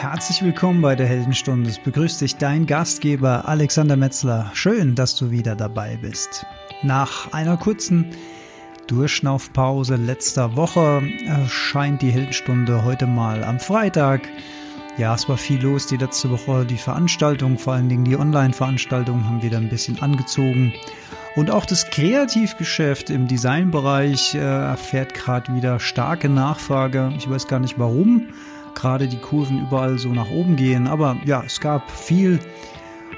Herzlich 0.00 0.44
willkommen 0.44 0.80
bei 0.80 0.94
der 0.94 1.08
Heldenstunde. 1.08 1.68
Es 1.68 1.80
begrüßt 1.80 2.20
dich 2.20 2.36
dein 2.36 2.66
Gastgeber 2.66 3.48
Alexander 3.48 3.96
Metzler. 3.96 4.48
Schön, 4.54 4.94
dass 4.94 5.16
du 5.16 5.32
wieder 5.32 5.56
dabei 5.56 5.98
bist. 6.00 6.46
Nach 6.84 7.32
einer 7.32 7.56
kurzen 7.56 8.06
Durchschnaufpause 8.86 9.96
letzter 9.96 10.54
Woche 10.54 11.02
erscheint 11.26 12.00
die 12.00 12.12
Heldenstunde 12.12 12.84
heute 12.84 13.08
mal 13.08 13.42
am 13.42 13.58
Freitag. 13.58 14.20
Ja, 14.98 15.16
es 15.16 15.28
war 15.28 15.36
viel 15.36 15.60
los 15.60 15.88
die 15.88 15.96
letzte 15.96 16.30
Woche. 16.30 16.64
Die 16.64 16.78
Veranstaltungen, 16.78 17.58
vor 17.58 17.72
allen 17.72 17.88
Dingen 17.88 18.04
die 18.04 18.16
Online-Veranstaltungen, 18.16 19.24
haben 19.24 19.42
wieder 19.42 19.58
ein 19.58 19.68
bisschen 19.68 20.00
angezogen. 20.00 20.72
Und 21.34 21.50
auch 21.50 21.66
das 21.66 21.90
Kreativgeschäft 21.90 23.10
im 23.10 23.26
Designbereich 23.26 24.36
äh, 24.36 24.38
erfährt 24.38 25.14
gerade 25.14 25.52
wieder 25.56 25.80
starke 25.80 26.28
Nachfrage. 26.28 27.12
Ich 27.18 27.28
weiß 27.28 27.48
gar 27.48 27.58
nicht 27.58 27.80
warum 27.80 28.28
gerade 28.78 29.08
die 29.08 29.18
Kurven 29.18 29.62
überall 29.62 29.98
so 29.98 30.08
nach 30.10 30.30
oben 30.30 30.56
gehen. 30.56 30.86
Aber 30.86 31.16
ja, 31.24 31.42
es 31.44 31.60
gab 31.60 31.90
viel, 31.90 32.38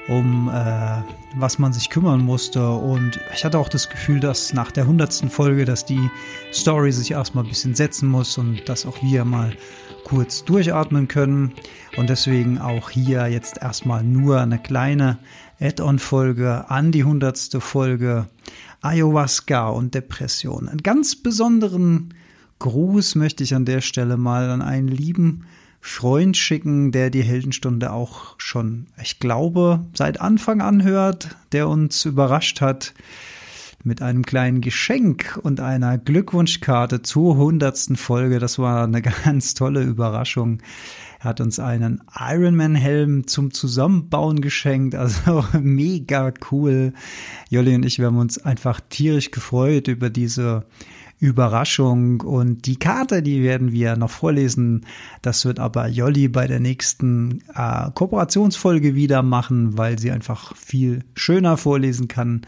um 0.09 0.49
äh, 0.49 1.03
was 1.37 1.59
man 1.59 1.73
sich 1.73 1.91
kümmern 1.91 2.21
musste. 2.21 2.71
Und 2.71 3.21
ich 3.35 3.45
hatte 3.45 3.59
auch 3.59 3.69
das 3.69 3.91
Gefühl, 3.91 4.21
dass 4.21 4.55
nach 4.55 4.71
der 4.71 4.87
hundertsten 4.87 5.29
Folge, 5.29 5.67
dass 5.67 5.85
die 5.85 6.11
Story 6.53 6.93
sich 6.93 7.11
erstmal 7.11 7.45
ein 7.45 7.51
bisschen 7.51 7.75
setzen 7.75 8.09
muss 8.09 8.39
und 8.39 8.69
dass 8.69 8.87
auch 8.87 9.03
wir 9.03 9.25
mal 9.25 9.53
kurz 10.05 10.45
durchatmen 10.45 11.09
können. 11.09 11.53
Und 11.99 12.09
deswegen 12.09 12.59
auch 12.59 12.89
hier 12.89 13.29
jetzt 13.29 13.59
erstmal 13.59 14.03
nur 14.03 14.41
eine 14.41 14.59
kleine 14.59 15.19
Add-on-Folge 15.61 16.71
an 16.71 16.91
die 16.91 17.05
hundertste 17.05 17.61
Folge 17.61 18.27
Ayahuasca 18.81 19.69
und 19.69 19.95
Depression. 19.95 20.71
Einen 20.71 20.83
ganz 20.83 21.17
besonderen 21.17 22.15
Gruß 22.61 23.17
möchte 23.17 23.43
ich 23.43 23.55
an 23.55 23.65
der 23.65 23.81
Stelle 23.81 24.17
mal 24.17 24.51
an 24.51 24.63
einen 24.63 24.89
lieben 24.89 25.47
Freund 25.81 26.37
schicken, 26.37 26.93
der 26.93 27.11
die 27.11 27.23
Heldenstunde 27.23 27.91
auch 27.91 28.35
schon, 28.39 28.87
ich 29.03 29.19
glaube, 29.19 29.87
seit 29.95 30.21
Anfang 30.21 30.61
an 30.61 30.85
hört, 30.85 31.37
der 31.53 31.69
uns 31.69 32.05
überrascht 32.05 32.61
hat 32.61 32.95
mit 33.83 34.03
einem 34.03 34.27
kleinen 34.27 34.61
Geschenk 34.61 35.41
und 35.43 35.61
einer 35.61 35.97
Glückwunschkarte 35.97 37.01
zur 37.01 37.37
hundertsten 37.39 37.97
Folge. 37.97 38.39
Das 38.39 38.59
war 38.59 38.85
eine 38.85 39.01
ganz 39.25 39.55
tolle 39.55 39.83
Überraschung. 39.83 40.61
Er 41.21 41.31
hat 41.31 41.41
uns 41.41 41.59
einen 41.59 42.03
Ironman-Helm 42.15 43.27
zum 43.27 43.55
Zusammenbauen 43.55 44.43
geschenkt. 44.43 44.95
Also 44.95 45.45
mega 45.61 46.33
cool. 46.51 46.93
Jolli 47.49 47.75
und 47.75 47.87
ich, 47.87 47.99
wir 47.99 48.07
haben 48.07 48.19
uns 48.19 48.37
einfach 48.39 48.81
tierisch 48.91 49.31
gefreut 49.31 49.89
über 49.89 50.11
diese 50.11 50.67
Überraschung. 51.21 52.23
Und 52.23 52.67
die 52.67 52.77
Karte, 52.77 53.23
die 53.23 53.43
werden 53.43 53.73
wir 53.73 53.97
noch 53.97 54.11
vorlesen. 54.11 54.87
Das 55.23 55.45
wird 55.45 55.61
aber 55.61 55.87
Jolli 55.87 56.29
bei 56.29 56.47
der 56.47 56.61
nächsten 56.61 57.43
äh, 57.55 57.91
Kooperationsfolge 57.95 58.95
wieder 58.95 59.23
machen, 59.23 59.79
weil 59.79 59.99
sie 59.99 60.11
einfach 60.11 60.57
viel 60.57 61.05
schöner 61.15 61.57
vorlesen 61.57 62.09
kann 62.09 62.43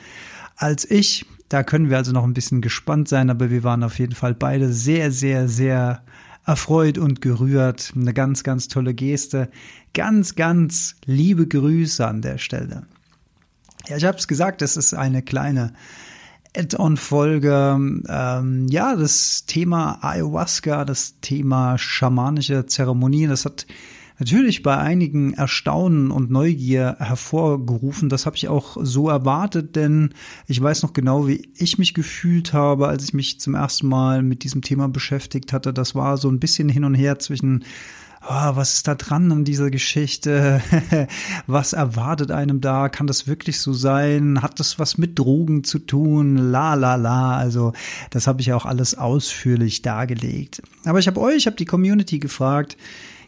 als 0.56 0.90
ich. 0.90 1.26
Da 1.48 1.62
können 1.62 1.90
wir 1.90 1.98
also 1.98 2.12
noch 2.12 2.24
ein 2.24 2.34
bisschen 2.34 2.62
gespannt 2.62 3.08
sein, 3.08 3.28
aber 3.28 3.50
wir 3.50 3.62
waren 3.62 3.82
auf 3.82 3.98
jeden 3.98 4.14
Fall 4.14 4.34
beide 4.34 4.72
sehr, 4.72 5.12
sehr, 5.12 5.48
sehr 5.48 6.02
erfreut 6.46 6.96
und 6.96 7.20
gerührt. 7.20 7.92
Eine 7.94 8.14
ganz, 8.14 8.42
ganz 8.42 8.68
tolle 8.68 8.94
Geste. 8.94 9.50
Ganz, 9.92 10.34
ganz 10.34 10.96
liebe 11.04 11.46
Grüße 11.46 12.06
an 12.06 12.22
der 12.22 12.38
Stelle. 12.38 12.84
Ja, 13.86 13.96
ich 13.96 14.04
habe 14.04 14.16
es 14.16 14.28
gesagt, 14.28 14.62
es 14.62 14.76
ist 14.76 14.94
eine 14.94 15.22
kleine 15.22 15.74
Add-on-Folge. 16.56 18.02
Ähm, 18.08 18.66
ja, 18.68 18.96
das 18.96 19.46
Thema 19.46 19.98
Ayahuasca, 20.02 20.84
das 20.84 21.20
Thema 21.20 21.78
schamanische 21.78 22.66
Zeremonien, 22.66 23.30
das 23.30 23.44
hat 23.44 23.66
natürlich 24.18 24.62
bei 24.62 24.76
einigen 24.76 25.32
Erstaunen 25.32 26.10
und 26.10 26.30
Neugier 26.30 26.96
hervorgerufen. 27.00 28.08
Das 28.08 28.26
habe 28.26 28.36
ich 28.36 28.48
auch 28.48 28.76
so 28.80 29.08
erwartet, 29.08 29.74
denn 29.74 30.10
ich 30.46 30.62
weiß 30.62 30.82
noch 30.82 30.92
genau, 30.92 31.26
wie 31.26 31.48
ich 31.56 31.78
mich 31.78 31.94
gefühlt 31.94 32.52
habe, 32.52 32.88
als 32.88 33.04
ich 33.04 33.14
mich 33.14 33.40
zum 33.40 33.54
ersten 33.54 33.88
Mal 33.88 34.22
mit 34.22 34.44
diesem 34.44 34.62
Thema 34.62 34.88
beschäftigt 34.88 35.52
hatte. 35.52 35.72
Das 35.72 35.94
war 35.94 36.18
so 36.18 36.28
ein 36.28 36.38
bisschen 36.38 36.68
hin 36.68 36.84
und 36.84 36.94
her 36.94 37.18
zwischen 37.18 37.64
oh, 38.28 38.56
was 38.56 38.74
ist 38.74 38.88
da 38.88 38.94
dran 38.94 39.32
an 39.32 39.44
dieser 39.44 39.70
Geschichte? 39.70 40.60
was 41.46 41.72
erwartet 41.72 42.30
einem 42.30 42.60
da? 42.60 42.88
Kann 42.88 43.06
das 43.06 43.26
wirklich 43.26 43.60
so 43.60 43.72
sein? 43.72 44.42
Hat 44.42 44.60
das 44.60 44.78
was 44.78 44.98
mit 44.98 45.18
Drogen 45.18 45.64
zu 45.64 45.78
tun? 45.78 46.36
La 46.36 46.74
la 46.74 46.96
la. 46.96 47.36
Also 47.36 47.72
das 48.10 48.26
habe 48.26 48.40
ich 48.40 48.52
auch 48.52 48.66
alles 48.66 48.96
ausführlich 48.96 49.82
dargelegt. 49.82 50.62
Aber 50.84 50.98
ich 50.98 51.06
habe 51.06 51.20
euch, 51.20 51.36
ich 51.36 51.46
habe 51.46 51.56
die 51.56 51.64
Community 51.64 52.18
gefragt, 52.18 52.76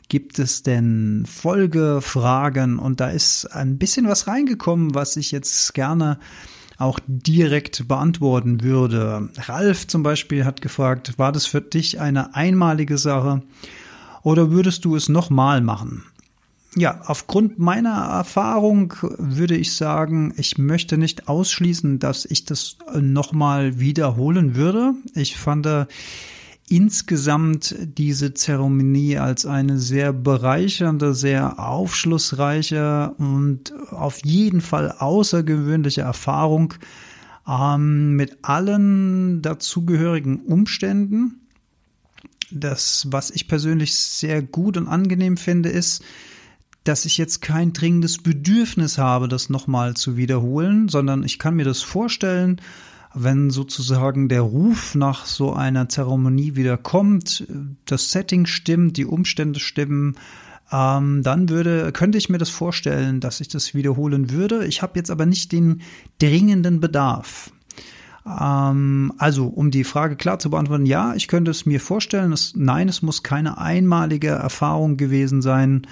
gibt 0.08 0.38
es 0.38 0.62
denn 0.62 1.24
Folgefragen? 1.26 2.78
Und 2.78 3.00
da 3.00 3.08
ist 3.08 3.46
ein 3.46 3.78
bisschen 3.78 4.08
was 4.08 4.26
reingekommen, 4.26 4.94
was 4.94 5.16
ich 5.16 5.32
jetzt 5.32 5.74
gerne 5.74 6.18
auch 6.78 6.98
direkt 7.06 7.86
beantworten 7.88 8.62
würde. 8.62 9.28
Ralf 9.38 9.86
zum 9.86 10.02
Beispiel 10.02 10.44
hat 10.44 10.60
gefragt, 10.60 11.18
war 11.18 11.32
das 11.32 11.46
für 11.46 11.60
dich 11.60 12.00
eine 12.00 12.34
einmalige 12.34 12.98
Sache? 12.98 13.42
Oder 14.24 14.50
würdest 14.50 14.84
du 14.84 14.96
es 14.96 15.08
nochmal 15.08 15.60
machen? 15.60 16.02
Ja, 16.76 17.02
aufgrund 17.06 17.60
meiner 17.60 17.94
Erfahrung 17.94 18.94
würde 19.18 19.56
ich 19.56 19.76
sagen, 19.76 20.34
ich 20.36 20.58
möchte 20.58 20.98
nicht 20.98 21.28
ausschließen, 21.28 22.00
dass 22.00 22.24
ich 22.24 22.44
das 22.44 22.78
nochmal 23.00 23.78
wiederholen 23.78 24.56
würde. 24.56 24.94
Ich 25.14 25.36
fand 25.36 25.66
äh, 25.66 25.86
insgesamt 26.68 27.76
diese 27.78 28.34
Zeremonie 28.34 29.18
als 29.18 29.46
eine 29.46 29.78
sehr 29.78 30.12
bereichernde, 30.12 31.14
sehr 31.14 31.60
aufschlussreiche 31.60 33.14
und 33.18 33.72
auf 33.92 34.24
jeden 34.24 34.60
Fall 34.60 34.90
außergewöhnliche 34.98 36.00
Erfahrung 36.00 36.74
ähm, 37.46 38.16
mit 38.16 38.38
allen 38.42 39.42
dazugehörigen 39.42 40.40
Umständen 40.40 41.43
das, 42.50 43.06
was 43.10 43.30
ich 43.30 43.48
persönlich 43.48 43.94
sehr 43.96 44.42
gut 44.42 44.76
und 44.76 44.88
angenehm 44.88 45.36
finde, 45.36 45.68
ist, 45.68 46.02
dass 46.84 47.06
ich 47.06 47.16
jetzt 47.16 47.40
kein 47.40 47.72
dringendes 47.72 48.18
Bedürfnis 48.18 48.98
habe, 48.98 49.26
das 49.26 49.48
nochmal 49.48 49.94
zu 49.94 50.16
wiederholen, 50.16 50.88
sondern 50.88 51.24
ich 51.24 51.38
kann 51.38 51.56
mir 51.56 51.64
das 51.64 51.82
vorstellen, 51.82 52.60
wenn 53.14 53.50
sozusagen 53.50 54.28
der 54.28 54.42
Ruf 54.42 54.94
nach 54.94 55.24
so 55.24 55.52
einer 55.54 55.88
Zeremonie 55.88 56.56
wieder 56.56 56.76
kommt, 56.76 57.46
das 57.86 58.10
Setting 58.10 58.44
stimmt, 58.44 58.96
die 58.96 59.06
Umstände 59.06 59.60
stimmen, 59.60 60.16
ähm, 60.72 61.22
dann 61.22 61.48
würde, 61.48 61.92
könnte 61.92 62.18
ich 62.18 62.28
mir 62.28 62.38
das 62.38 62.50
vorstellen, 62.50 63.20
dass 63.20 63.40
ich 63.40 63.48
das 63.48 63.74
wiederholen 63.74 64.30
würde. 64.30 64.66
Ich 64.66 64.82
habe 64.82 64.98
jetzt 64.98 65.10
aber 65.10 65.26
nicht 65.26 65.52
den 65.52 65.82
dringenden 66.18 66.80
Bedarf. 66.80 67.50
Ähm, 68.26 69.12
also, 69.18 69.46
um 69.46 69.70
die 69.70 69.84
Frage 69.84 70.16
klar 70.16 70.38
zu 70.38 70.50
beantworten, 70.50 70.86
ja, 70.86 71.14
ich 71.14 71.28
könnte 71.28 71.50
es 71.50 71.66
mir 71.66 71.80
vorstellen. 71.80 72.32
Es, 72.32 72.54
nein, 72.56 72.88
es 72.88 73.02
muss 73.02 73.22
keine 73.22 73.58
einmalige 73.58 74.28
Erfahrung 74.28 74.96
gewesen 74.96 75.42
sein. 75.42 75.86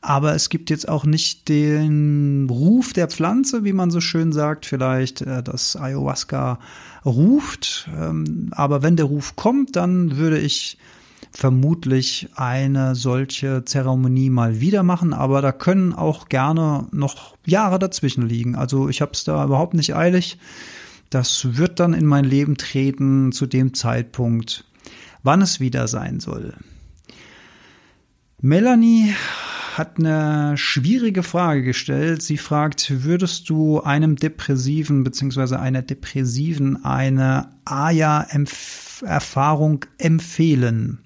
Aber 0.00 0.34
es 0.34 0.50
gibt 0.50 0.68
jetzt 0.68 0.86
auch 0.86 1.04
nicht 1.04 1.48
den 1.48 2.46
Ruf 2.50 2.92
der 2.92 3.08
Pflanze, 3.08 3.64
wie 3.64 3.72
man 3.72 3.90
so 3.90 4.02
schön 4.02 4.32
sagt, 4.32 4.66
vielleicht, 4.66 5.22
äh, 5.22 5.42
dass 5.42 5.76
Ayahuasca 5.76 6.58
ruft. 7.06 7.88
Ähm, 7.98 8.50
aber 8.52 8.82
wenn 8.82 8.96
der 8.96 9.06
Ruf 9.06 9.34
kommt, 9.36 9.76
dann 9.76 10.16
würde 10.18 10.38
ich 10.38 10.78
vermutlich 11.32 12.28
eine 12.36 12.94
solche 12.94 13.64
Zeremonie 13.64 14.30
mal 14.30 14.60
wieder 14.60 14.82
machen, 14.82 15.12
aber 15.12 15.42
da 15.42 15.52
können 15.52 15.92
auch 15.92 16.28
gerne 16.28 16.86
noch 16.92 17.36
Jahre 17.44 17.78
dazwischen 17.78 18.28
liegen. 18.28 18.54
Also 18.54 18.88
ich 18.88 19.00
habe 19.00 19.12
es 19.12 19.24
da 19.24 19.44
überhaupt 19.44 19.74
nicht 19.74 19.96
eilig. 19.96 20.38
Das 21.14 21.56
wird 21.56 21.78
dann 21.78 21.94
in 21.94 22.06
mein 22.06 22.24
Leben 22.24 22.56
treten 22.56 23.30
zu 23.30 23.46
dem 23.46 23.72
Zeitpunkt, 23.72 24.64
wann 25.22 25.42
es 25.42 25.60
wieder 25.60 25.86
sein 25.86 26.18
soll. 26.18 26.54
Melanie 28.40 29.14
hat 29.76 30.00
eine 30.00 30.58
schwierige 30.58 31.22
Frage 31.22 31.62
gestellt. 31.62 32.22
Sie 32.22 32.36
fragt, 32.36 33.04
würdest 33.04 33.48
du 33.48 33.80
einem 33.80 34.16
Depressiven 34.16 35.04
bzw. 35.04 35.54
einer 35.54 35.82
Depressiven 35.82 36.84
eine 36.84 37.50
AYA-Erfahrung 37.64 39.84
empfehlen? 39.98 40.98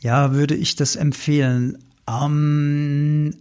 Ja, 0.00 0.34
würde 0.34 0.56
ich 0.56 0.74
das 0.74 0.96
empfehlen? 0.96 1.78
Ähm, 2.08 3.32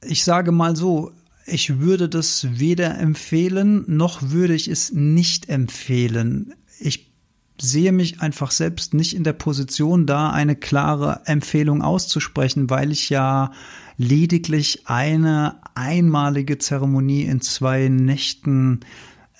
ich 0.00 0.24
sage 0.24 0.52
mal 0.52 0.74
so, 0.74 1.12
ich 1.46 1.80
würde 1.80 2.08
das 2.08 2.46
weder 2.58 2.98
empfehlen, 2.98 3.84
noch 3.86 4.30
würde 4.30 4.54
ich 4.54 4.68
es 4.68 4.92
nicht 4.92 5.48
empfehlen. 5.48 6.54
Ich 6.78 7.12
sehe 7.60 7.92
mich 7.92 8.20
einfach 8.20 8.50
selbst 8.50 8.94
nicht 8.94 9.14
in 9.14 9.24
der 9.24 9.34
Position, 9.34 10.06
da 10.06 10.30
eine 10.30 10.56
klare 10.56 11.20
Empfehlung 11.26 11.82
auszusprechen, 11.82 12.70
weil 12.70 12.90
ich 12.90 13.08
ja 13.10 13.52
lediglich 13.96 14.82
eine 14.86 15.56
einmalige 15.74 16.58
Zeremonie 16.58 17.22
in 17.22 17.40
zwei 17.40 17.88
Nächten 17.88 18.80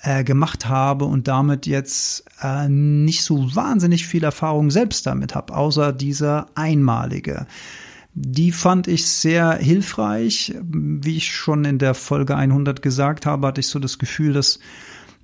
äh, 0.01 0.23
gemacht 0.23 0.67
habe 0.67 1.05
und 1.05 1.27
damit 1.27 1.65
jetzt 1.65 2.25
äh, 2.41 2.69
nicht 2.69 3.23
so 3.23 3.55
wahnsinnig 3.55 4.07
viel 4.07 4.23
Erfahrung 4.23 4.71
selbst 4.71 5.05
damit 5.05 5.35
habe, 5.35 5.55
außer 5.55 5.91
dieser 5.91 6.47
einmalige. 6.55 7.47
Die 8.15 8.51
fand 8.51 8.87
ich 8.87 9.07
sehr 9.07 9.53
hilfreich. 9.53 10.53
Wie 10.61 11.17
ich 11.17 11.35
schon 11.35 11.65
in 11.65 11.79
der 11.79 11.93
Folge 11.95 12.35
100 12.35 12.81
gesagt 12.81 13.25
habe, 13.25 13.47
hatte 13.47 13.61
ich 13.61 13.67
so 13.67 13.79
das 13.79 13.97
Gefühl, 13.97 14.33
dass 14.33 14.59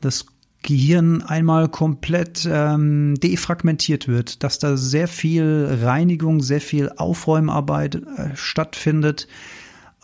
das 0.02 0.26
Gehirn 0.62 1.22
einmal 1.22 1.70
komplett 1.70 2.48
ähm, 2.52 3.16
defragmentiert 3.16 4.08
wird, 4.08 4.44
dass 4.44 4.60
da 4.60 4.76
sehr 4.76 5.08
viel 5.08 5.80
Reinigung, 5.82 6.42
sehr 6.42 6.62
viel 6.62 6.92
Aufräumarbeit 6.98 7.96
äh, 7.96 8.36
stattfindet. 8.36 9.28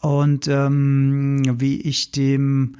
Und 0.01 0.47
ähm, 0.47 1.41
wie 1.59 1.81
ich 1.81 2.11
dem 2.11 2.77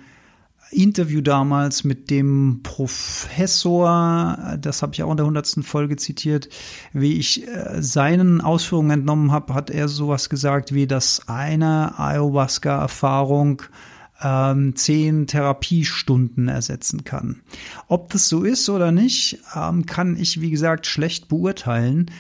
Interview 0.72 1.22
damals 1.22 1.84
mit 1.84 2.10
dem 2.10 2.62
Professor, 2.64 4.58
das 4.60 4.82
habe 4.82 4.94
ich 4.94 5.04
auch 5.04 5.12
in 5.12 5.18
der 5.18 5.26
hundertsten 5.26 5.64
Folge 5.64 5.96
zitiert, 5.96 6.50
wie 6.94 7.14
ich 7.14 7.48
äh, 7.48 7.82
seinen 7.82 8.42
Ausführungen 8.42 8.92
entnommen 8.92 9.32
habe, 9.32 9.54
hat 9.54 9.70
er 9.70 9.88
sowas 9.88 10.30
gesagt 10.30 10.74
wie, 10.74 10.88
dass 10.88 11.28
eine 11.28 11.98
Ayahuasca-Erfahrung 12.00 13.62
ähm, 14.22 14.76
zehn 14.76 15.28
Therapiestunden 15.28 16.48
ersetzen 16.48 17.04
kann. 17.04 17.42
Ob 17.88 18.12
das 18.12 18.30
so 18.30 18.44
ist 18.44 18.70
oder 18.70 18.92
nicht, 18.92 19.40
ähm, 19.56 19.86
kann 19.86 20.18
ich, 20.18 20.42
wie 20.42 20.52
gesagt, 20.52 20.88
schlecht 20.88 21.28
beurteilen. 21.28 22.12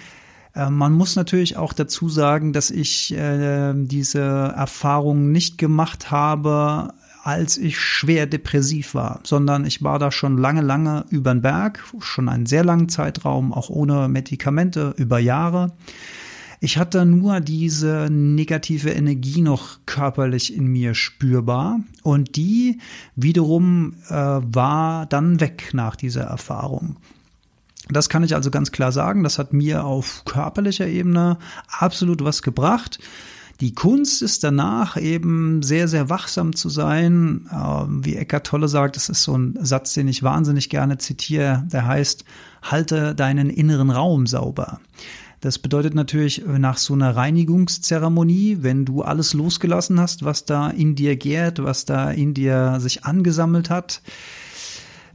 Äh, 0.53 0.69
man 0.69 0.93
muss 0.93 1.15
natürlich 1.15 1.57
auch 1.57 1.73
dazu 1.73 2.09
sagen, 2.09 2.53
dass 2.53 2.69
ich 2.69 3.13
äh, 3.13 3.73
diese 3.75 4.21
Erfahrung 4.21 5.31
nicht 5.31 5.57
gemacht 5.57 6.11
habe, 6.11 6.93
als 7.25 7.57
ich 7.57 7.79
schwer 7.79 8.27
depressiv 8.27 8.93
war, 8.93 9.19
sondern 9.23 9.65
ich 9.65 9.81
war 9.81 9.97
da 9.97 10.11
schon 10.11 10.37
lange, 10.37 10.61
lange 10.61 11.05
über 11.09 11.33
den 11.33 11.41
Berg, 11.41 11.83
schon 11.99 12.29
einen 12.29 12.45
sehr 12.45 12.63
langen 12.63 12.87
Zeitraum, 12.87 13.51
auch 13.51 13.71
ohne 13.71 14.07
Medikamente, 14.07 14.93
über 14.97 15.17
Jahre. 15.17 15.73
Ich 16.59 16.77
hatte 16.77 17.03
nur 17.03 17.39
diese 17.39 18.09
negative 18.11 18.91
Energie 18.91 19.41
noch 19.41 19.79
körperlich 19.87 20.55
in 20.55 20.67
mir 20.67 20.93
spürbar 20.93 21.79
und 22.03 22.35
die 22.35 22.79
wiederum 23.15 23.95
äh, 24.09 24.13
war 24.13 25.07
dann 25.07 25.39
weg 25.39 25.71
nach 25.73 25.95
dieser 25.95 26.25
Erfahrung. 26.25 26.97
Das 27.89 28.07
kann 28.07 28.23
ich 28.23 28.35
also 28.35 28.51
ganz 28.51 28.71
klar 28.71 28.91
sagen. 28.91 29.23
Das 29.23 29.39
hat 29.39 29.51
mir 29.51 29.83
auf 29.83 30.25
körperlicher 30.25 30.87
Ebene 30.87 31.39
absolut 31.69 32.23
was 32.23 32.43
gebracht. 32.43 32.99
Die 33.61 33.73
Kunst 33.73 34.21
ist 34.21 34.43
danach 34.43 34.97
eben 34.97 35.63
sehr, 35.63 35.87
sehr 35.87 36.09
wachsam 36.09 36.55
zu 36.55 36.69
sein. 36.69 37.49
Ähm, 37.53 38.03
wie 38.03 38.15
Eckart 38.15 38.47
Tolle 38.47 38.67
sagt, 38.67 38.97
das 38.97 39.07
ist 39.09 39.23
so 39.23 39.37
ein 39.37 39.57
Satz, 39.61 39.93
den 39.93 40.07
ich 40.07 40.23
wahnsinnig 40.23 40.69
gerne 40.69 40.97
zitiere. 40.97 41.65
Der 41.71 41.87
heißt, 41.87 42.25
halte 42.61 43.15
deinen 43.15 43.49
inneren 43.49 43.91
Raum 43.91 44.27
sauber. 44.27 44.79
Das 45.41 45.59
bedeutet 45.59 45.93
natürlich 45.93 46.43
nach 46.45 46.77
so 46.77 46.93
einer 46.93 47.15
Reinigungszeremonie, 47.15 48.57
wenn 48.61 48.83
du 48.83 49.03
alles 49.03 49.33
losgelassen 49.33 49.99
hast, 49.99 50.25
was 50.25 50.45
da 50.45 50.69
in 50.69 50.95
dir 50.95 51.15
gärt, 51.17 51.63
was 51.63 51.85
da 51.85 52.09
in 52.09 52.33
dir 52.33 52.79
sich 52.79 53.05
angesammelt 53.05 53.69
hat, 53.69 54.01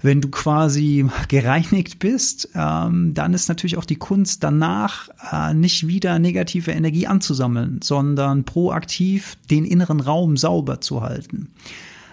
wenn 0.03 0.21
du 0.21 0.29
quasi 0.29 1.07
gereinigt 1.29 1.99
bist, 1.99 2.49
ähm, 2.55 3.13
dann 3.15 3.35
ist 3.35 3.49
natürlich 3.49 3.77
auch 3.77 3.85
die 3.85 3.97
Kunst 3.97 4.43
danach 4.43 5.09
äh, 5.31 5.55
nicht 5.55 5.87
wieder 5.87 6.19
negative 6.19 6.71
Energie 6.71 7.07
anzusammeln, 7.07 7.81
sondern 7.83 8.45
proaktiv 8.45 9.37
den 9.51 9.65
inneren 9.65 10.01
Raum 10.01 10.37
sauber 10.37 10.81
zu 10.81 11.03
halten. 11.03 11.49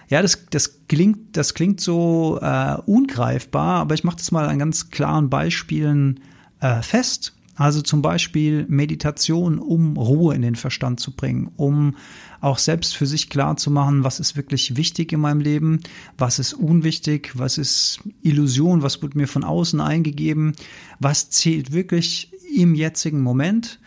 Ja, 0.08 0.22
das, 0.22 0.46
das 0.50 0.86
klingt, 0.88 1.36
das 1.36 1.54
klingt 1.54 1.80
so 1.80 2.38
äh, 2.40 2.76
ungreifbar, 2.86 3.80
aber 3.80 3.94
ich 3.94 4.04
mache 4.04 4.16
das 4.16 4.30
mal 4.32 4.48
an 4.48 4.58
ganz 4.58 4.90
klaren 4.90 5.28
Beispielen 5.28 6.20
äh, 6.60 6.82
fest. 6.82 7.34
Also 7.58 7.82
zum 7.82 8.02
Beispiel 8.02 8.66
Meditation, 8.68 9.58
um 9.58 9.96
Ruhe 9.96 10.32
in 10.32 10.42
den 10.42 10.54
Verstand 10.54 11.00
zu 11.00 11.10
bringen, 11.10 11.50
um 11.56 11.96
auch 12.40 12.58
selbst 12.58 12.96
für 12.96 13.04
sich 13.04 13.30
klar 13.30 13.56
zu 13.56 13.72
machen, 13.72 14.04
was 14.04 14.20
ist 14.20 14.36
wirklich 14.36 14.76
wichtig 14.76 15.12
in 15.12 15.18
meinem 15.18 15.40
Leben, 15.40 15.80
was 16.16 16.38
ist 16.38 16.54
unwichtig, 16.54 17.32
was 17.34 17.58
ist 17.58 17.98
Illusion, 18.22 18.82
was 18.82 19.02
wird 19.02 19.16
mir 19.16 19.26
von 19.26 19.42
außen 19.42 19.80
eingegeben, 19.80 20.52
was 21.00 21.30
zählt 21.30 21.72
wirklich 21.72 22.30
im 22.54 22.76
jetzigen 22.76 23.22
Moment 23.22 23.80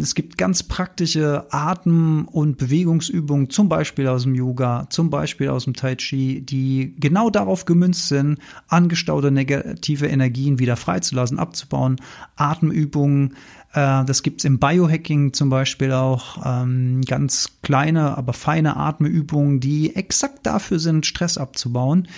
es 0.00 0.14
gibt 0.14 0.36
ganz 0.36 0.62
praktische 0.62 1.46
Atem- 1.50 2.26
und 2.26 2.58
Bewegungsübungen, 2.58 3.48
zum 3.48 3.70
Beispiel 3.70 4.06
aus 4.06 4.24
dem 4.24 4.34
Yoga, 4.34 4.86
zum 4.90 5.08
Beispiel 5.08 5.48
aus 5.48 5.64
dem 5.64 5.72
Tai 5.72 5.96
Chi, 5.96 6.42
die 6.42 6.94
genau 6.98 7.30
darauf 7.30 7.64
gemünzt 7.64 8.08
sind, 8.08 8.38
angestaute 8.68 9.30
negative 9.30 10.08
Energien 10.08 10.58
wieder 10.58 10.76
freizulassen, 10.76 11.38
abzubauen. 11.38 11.96
Atemübungen, 12.36 13.34
äh, 13.72 14.04
das 14.04 14.22
gibt's 14.22 14.44
im 14.44 14.58
Biohacking 14.58 15.32
zum 15.32 15.48
Beispiel 15.48 15.92
auch, 15.92 16.44
ähm, 16.44 17.00
ganz 17.06 17.58
kleine, 17.62 18.18
aber 18.18 18.34
feine 18.34 18.76
Atemübungen, 18.76 19.60
die 19.60 19.96
exakt 19.96 20.44
dafür 20.44 20.80
sind, 20.80 21.06
Stress 21.06 21.38
abzubauen. 21.38 22.08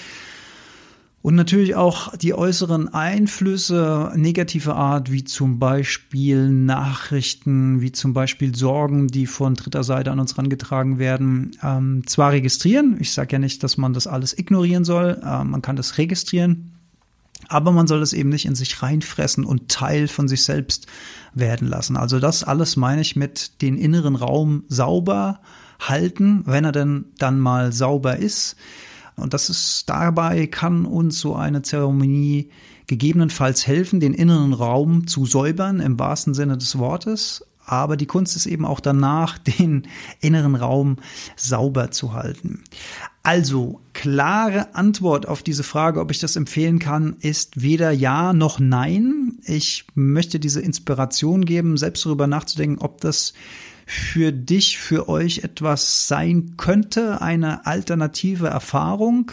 Und 1.25 1.37
natürlich 1.37 1.75
auch 1.75 2.15
die 2.15 2.35
äußeren 2.35 2.93
Einflüsse 2.93 4.12
negativer 4.15 4.76
Art, 4.76 5.11
wie 5.11 5.25
zum 5.25 5.59
Beispiel 5.59 6.50
Nachrichten, 6.50 7.81
wie 7.81 7.93
zum 7.93 8.12
Beispiel 8.12 8.55
Sorgen, 8.55 9.09
die 9.09 9.26
von 9.26 9.55
dritter 9.55 9.85
Seite 9.85 10.11
an 10.11 10.21
uns 10.21 10.37
rangetragen 10.37 10.99
werden, 10.99 11.53
ähm, 11.62 12.06
zwar 12.06 12.32
registrieren. 12.32 12.99
Ich 13.00 13.15
sage 13.15 13.32
ja 13.32 13.38
nicht, 13.38 13.62
dass 13.62 13.79
man 13.79 13.94
das 13.94 14.06
alles 14.06 14.37
ignorieren 14.37 14.85
soll. 14.85 15.19
Äh, 15.25 15.44
man 15.44 15.62
kann 15.62 15.76
das 15.76 15.97
registrieren. 15.97 16.73
Aber 17.49 17.73
man 17.73 17.87
soll 17.87 18.03
es 18.03 18.12
eben 18.12 18.29
nicht 18.29 18.44
in 18.44 18.55
sich 18.55 18.82
reinfressen 18.82 19.47
und 19.47 19.70
Teil 19.70 20.09
von 20.09 20.29
sich 20.29 20.43
selbst 20.43 20.88
werden 21.32 21.67
lassen. 21.67 21.97
Also 21.97 22.20
das 22.20 22.44
alles 22.44 22.77
meine 22.77 23.00
ich 23.00 23.17
mit 23.17 23.62
den 23.62 23.79
inneren 23.79 24.17
Raum 24.17 24.65
sauber 24.69 25.41
halten, 25.81 26.43
wenn 26.44 26.67
er 26.67 26.73
denn 26.73 27.06
dann 27.17 27.41
mal 27.41 27.73
sauber 27.73 28.19
ist 28.19 28.56
und 29.17 29.35
das 29.35 29.51
ist 29.51 29.89
dabei 29.89 30.47
kann 30.47 30.87
uns 30.87 31.21
so 31.21 31.35
eine 31.35 31.63
Zeremonie 31.63 32.51
gegebenenfalls 32.87 33.67
helfen, 33.67 34.01
den 34.01 34.15
inneren 34.15 34.53
Raum 34.53 35.07
zu 35.07 35.27
säubern 35.27 35.81
im 35.81 35.99
wahrsten 35.99 36.35
Sinne 36.35 36.59
des 36.59 36.79
Wortes. 36.79 37.45
Aber 37.67 37.97
die 37.97 38.07
Kunst 38.07 38.37
ist 38.37 38.45
eben 38.45 38.67
auch 38.67 38.81
danach, 38.81 39.39
den 39.59 39.89
inneren 40.21 40.55
Raum 40.55 40.97
sauber 41.37 41.91
zu 41.91 42.13
halten. 42.13 42.63
Also, 43.23 43.81
klare 43.95 44.75
Antwort 44.75 45.27
auf 45.27 45.43
diese 45.43 45.63
Frage, 45.63 46.01
ob 46.01 46.11
ich 46.11 46.19
das 46.19 46.37
empfehlen 46.37 46.79
kann, 46.79 47.17
ist 47.21 47.63
weder 47.63 47.91
ja 47.91 48.35
noch 48.35 48.59
nein. 48.59 49.39
Ich 49.45 49.87
möchte 49.95 50.39
diese 50.39 50.61
Inspiration 50.61 51.47
geben, 51.47 51.79
selbst 51.79 52.05
darüber 52.05 52.27
nachzudenken, 52.27 52.83
ob 52.85 53.01
das 53.01 53.33
für 53.86 54.32
dich, 54.32 54.79
für 54.79 55.08
euch 55.08 55.41
etwas 55.44 56.08
sein 56.08 56.56
könnte, 56.56 57.20
eine 57.20 57.67
alternative 57.67 58.48
Erfahrung. 58.48 59.32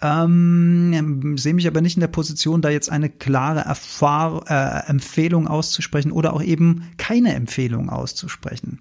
Ähm, 0.00 1.36
sehe 1.36 1.54
mich 1.54 1.66
aber 1.66 1.80
nicht 1.80 1.96
in 1.96 2.00
der 2.00 2.06
Position, 2.06 2.62
da 2.62 2.70
jetzt 2.70 2.90
eine 2.90 3.10
klare 3.10 3.60
Erfahr 3.60 4.44
äh, 4.48 4.88
Empfehlung 4.88 5.48
auszusprechen 5.48 6.12
oder 6.12 6.34
auch 6.34 6.42
eben 6.42 6.84
keine 6.98 7.34
Empfehlung 7.34 7.90
auszusprechen. 7.90 8.78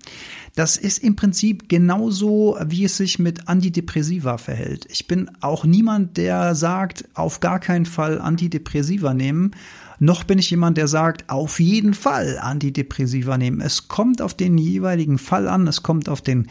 Das 0.55 0.77
ist 0.77 0.99
im 0.99 1.15
Prinzip 1.15 1.69
genauso, 1.69 2.57
wie 2.63 2.83
es 2.83 2.97
sich 2.97 3.17
mit 3.17 3.47
Antidepressiva 3.47 4.37
verhält. 4.37 4.85
Ich 4.89 5.07
bin 5.07 5.31
auch 5.41 5.65
niemand, 5.65 6.17
der 6.17 6.53
sagt, 6.53 7.05
auf 7.15 7.39
gar 7.39 7.59
keinen 7.59 7.87
Fall 7.87 8.21
Antidepressiva 8.21 9.15
nehmen 9.15 9.51
noch 9.99 10.23
bin 10.23 10.37
ich 10.37 10.49
jemand, 10.51 10.77
der 10.77 10.87
sagt, 10.87 11.29
auf 11.29 11.59
jeden 11.59 11.93
Fall 11.93 12.37
Antidepressiva 12.39 13.37
nehmen. 13.37 13.61
Es 13.61 13.87
kommt 13.87 14.21
auf 14.21 14.33
den 14.33 14.57
jeweiligen 14.57 15.17
Fall 15.17 15.47
an, 15.47 15.65
es 15.67 15.81
kommt 15.81 16.07
auf 16.07 16.21
den 16.21 16.47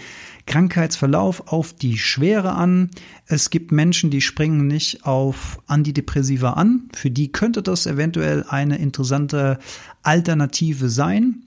Krankheitsverlauf, 0.47 1.53
auf 1.53 1.73
die 1.73 1.99
Schwere 1.99 2.53
an. 2.53 2.91
Es 3.27 3.51
gibt 3.51 3.71
Menschen, 3.71 4.11
die 4.11 4.21
springen 4.21 4.67
nicht 4.67 5.07
auf 5.07 5.61
Antidepressiva 5.67 6.55
an. 6.55 6.89
Für 6.95 7.11
die 7.11 7.31
könnte 7.31 7.63
das 7.63 7.87
eventuell 7.87 8.45
eine 8.49 8.79
interessante 8.79 9.59
Alternative 10.03 10.89
sein. 10.89 11.43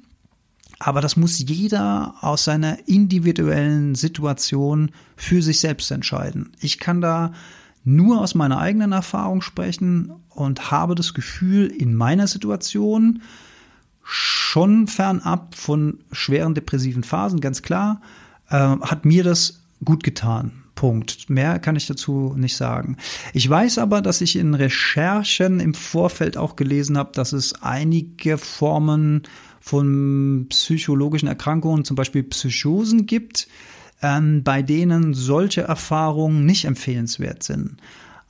Aber 0.79 1.01
das 1.01 1.17
muss 1.17 1.39
jeder 1.39 2.15
aus 2.21 2.45
seiner 2.45 2.87
individuellen 2.87 3.95
Situation 3.95 4.91
für 5.17 5.41
sich 5.41 5.59
selbst 5.59 5.91
entscheiden. 5.91 6.53
Ich 6.61 6.79
kann 6.79 7.01
da 7.01 7.33
nur 7.83 8.21
aus 8.21 8.35
meiner 8.35 8.59
eigenen 8.59 8.91
Erfahrung 8.91 9.41
sprechen 9.41 10.11
und 10.29 10.71
habe 10.71 10.95
das 10.95 11.13
Gefühl, 11.13 11.67
in 11.67 11.95
meiner 11.95 12.27
Situation 12.27 13.21
schon 14.03 14.87
fernab 14.87 15.55
von 15.55 15.99
schweren 16.11 16.55
depressiven 16.55 17.03
Phasen, 17.03 17.41
ganz 17.41 17.61
klar, 17.61 18.01
äh, 18.49 18.55
hat 18.55 19.05
mir 19.05 19.23
das 19.23 19.61
gut 19.83 20.03
getan. 20.03 20.63
Punkt. 20.79 21.29
Mehr 21.29 21.59
kann 21.59 21.75
ich 21.75 21.87
dazu 21.87 22.33
nicht 22.37 22.55
sagen. 22.55 22.95
Ich 23.33 23.49
weiß 23.49 23.79
aber, 23.79 24.01
dass 24.01 24.21
ich 24.21 24.37
in 24.37 24.53
Recherchen 24.53 25.59
im 25.59 25.73
Vorfeld 25.73 26.37
auch 26.37 26.55
gelesen 26.55 26.97
habe, 26.97 27.11
dass 27.13 27.33
es 27.33 27.61
einige 27.61 28.37
Formen 28.37 29.23
von 29.59 30.45
psychologischen 30.49 31.27
Erkrankungen, 31.27 31.83
zum 31.83 31.97
Beispiel 31.97 32.23
Psychosen 32.23 33.07
gibt, 33.07 33.49
ähm, 34.01 34.43
bei 34.43 34.61
denen 34.61 35.13
solche 35.13 35.61
Erfahrungen 35.61 36.45
nicht 36.45 36.65
empfehlenswert 36.65 37.43
sind. 37.43 37.77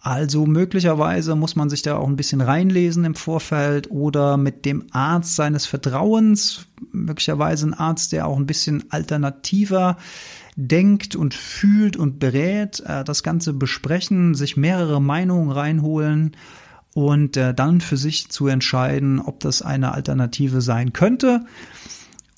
Also 0.02 0.46
möglicherweise 0.46 1.36
muss 1.36 1.58
man 1.58 1.70
sich 1.70 1.82
da 1.82 1.98
auch 1.98 2.08
ein 2.08 2.16
bisschen 2.16 2.40
reinlesen 2.40 3.04
im 3.04 3.16
Vorfeld 3.16 3.92
oder 3.92 4.38
mit 4.38 4.64
dem 4.64 4.86
Arzt 4.92 5.36
seines 5.36 5.66
Vertrauens, 5.66 6.68
möglicherweise 6.94 7.68
ein 7.68 7.74
Arzt, 7.74 8.14
der 8.14 8.26
auch 8.28 8.38
ein 8.38 8.46
bisschen 8.46 8.86
alternativer 8.92 9.98
denkt 10.56 11.16
und 11.16 11.34
fühlt 11.34 11.98
und 11.98 12.20
berät, 12.20 12.82
äh, 12.86 13.04
das 13.04 13.24
Ganze 13.24 13.54
besprechen, 13.54 14.36
sich 14.36 14.56
mehrere 14.56 15.02
Meinungen 15.02 15.52
reinholen 15.52 16.36
und 16.94 17.36
äh, 17.36 17.54
dann 17.54 17.82
für 17.82 17.98
sich 17.98 18.30
zu 18.30 18.48
entscheiden, 18.48 19.20
ob 19.20 19.42
das 19.42 19.62
eine 19.62 19.94
Alternative 19.94 20.62
sein 20.62 20.94
könnte. 20.94 21.46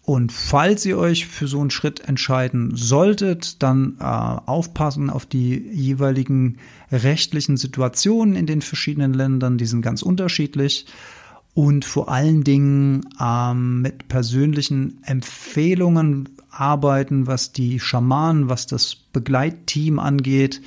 Und 0.03 0.31
falls 0.31 0.86
ihr 0.86 0.98
euch 0.98 1.27
für 1.27 1.48
so 1.48 1.60
einen 1.60 1.70
Schritt 1.70 2.01
entscheiden 2.01 2.75
solltet, 2.75 3.62
dann 3.62 3.98
äh, 4.00 4.03
aufpassen 4.03 5.10
auf 5.10 5.27
die 5.27 5.58
jeweiligen 5.72 6.58
rechtlichen 6.91 7.55
Situationen 7.55 8.36
in 8.36 8.48
den 8.48 8.62
verschiedenen 8.62 9.13
Ländern, 9.13 9.58
die 9.58 9.67
sind 9.67 9.81
ganz 9.81 10.01
unterschiedlich. 10.01 10.88
Und 11.53 11.86
vor 11.86 12.10
allen 12.10 12.43
Dingen 12.43 13.08
ähm, 13.20 13.81
mit 13.81 14.08
persönlichen 14.08 15.03
Empfehlungen 15.03 16.29
arbeiten, 16.50 17.27
was 17.27 17.51
die 17.51 17.79
Schamanen, 17.79 18.50
was 18.50 18.67
das 18.67 18.96
Begleitteam 18.96 20.00
angeht, 20.00 20.62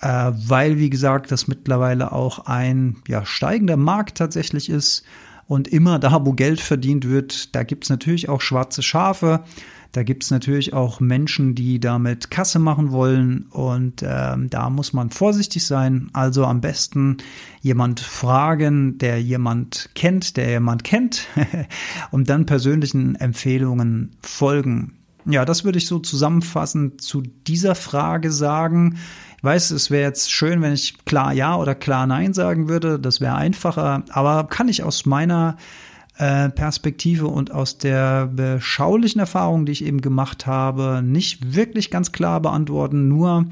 äh, 0.00 0.32
weil, 0.34 0.78
wie 0.78 0.90
gesagt, 0.90 1.32
das 1.32 1.48
mittlerweile 1.48 2.12
auch 2.12 2.46
ein 2.46 2.96
ja, 3.08 3.26
steigender 3.26 3.76
Markt 3.76 4.18
tatsächlich 4.18 4.68
ist. 4.68 5.04
Und 5.50 5.66
immer 5.66 5.98
da, 5.98 6.24
wo 6.24 6.32
Geld 6.32 6.60
verdient 6.60 7.08
wird, 7.08 7.56
da 7.56 7.64
gibt's 7.64 7.90
natürlich 7.90 8.28
auch 8.28 8.40
schwarze 8.40 8.84
Schafe. 8.84 9.42
Da 9.90 10.04
gibt's 10.04 10.30
natürlich 10.30 10.74
auch 10.74 11.00
Menschen, 11.00 11.56
die 11.56 11.80
damit 11.80 12.30
Kasse 12.30 12.60
machen 12.60 12.92
wollen. 12.92 13.46
Und 13.50 14.04
ähm, 14.06 14.48
da 14.48 14.70
muss 14.70 14.92
man 14.92 15.10
vorsichtig 15.10 15.66
sein. 15.66 16.08
Also 16.12 16.44
am 16.44 16.60
besten 16.60 17.16
jemand 17.62 17.98
fragen, 17.98 18.98
der 18.98 19.20
jemand 19.20 19.90
kennt, 19.96 20.36
der 20.36 20.50
jemand 20.50 20.84
kennt, 20.84 21.26
und 22.12 22.30
dann 22.30 22.46
persönlichen 22.46 23.16
Empfehlungen 23.16 24.12
folgen. 24.22 25.00
Ja, 25.26 25.44
das 25.44 25.64
würde 25.64 25.78
ich 25.78 25.86
so 25.86 25.98
zusammenfassend 25.98 27.00
zu 27.00 27.22
dieser 27.22 27.74
Frage 27.74 28.30
sagen. 28.30 28.98
Weiß, 29.42 29.70
es 29.70 29.90
wäre 29.90 30.02
jetzt 30.02 30.30
schön, 30.30 30.60
wenn 30.60 30.72
ich 30.72 31.04
klar 31.04 31.32
Ja 31.32 31.56
oder 31.56 31.74
klar 31.74 32.06
Nein 32.06 32.34
sagen 32.34 32.68
würde. 32.68 32.98
Das 32.98 33.20
wäre 33.20 33.34
einfacher. 33.34 34.04
Aber 34.10 34.44
kann 34.44 34.68
ich 34.68 34.82
aus 34.82 35.06
meiner 35.06 35.56
äh, 36.20 36.50
Perspektive 36.50 37.28
und 37.28 37.50
aus 37.50 37.78
der 37.78 38.26
beschaulichen 38.26 39.20
Erfahrung, 39.20 39.64
die 39.64 39.72
ich 39.72 39.82
eben 39.82 40.02
gemacht 40.02 40.46
habe, 40.46 41.00
nicht 41.02 41.54
wirklich 41.54 41.90
ganz 41.90 42.12
klar 42.12 42.40
beantworten. 42.40 43.08
Nur 43.08 43.46